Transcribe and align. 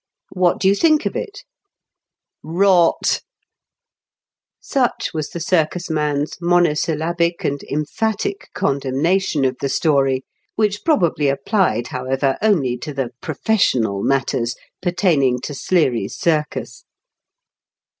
"What 0.31 0.59
do 0.59 0.67
you 0.67 0.73
think 0.73 1.05
of 1.05 1.15
it?"" 1.15 1.43
Eot 2.43 2.91
1" 2.91 2.93
Such 4.59 5.11
was 5.13 5.29
the 5.29 5.39
circus 5.39 5.91
man's 5.91 6.41
monosyllabic 6.41 7.43
and 7.43 7.61
emphatic 7.69 8.49
condemnation 8.55 9.45
of 9.45 9.57
the 9.61 9.69
story, 9.69 10.23
which 10.55 10.83
probably 10.83 11.27
applied, 11.27 11.89
however, 11.89 12.35
only 12.41 12.77
to 12.79 12.95
the 12.95 13.11
"professional" 13.21 14.01
matters 14.01 14.55
pertaining 14.81 15.39
to 15.41 15.53
Sleaxy's 15.53 16.17
circus. 16.17 16.83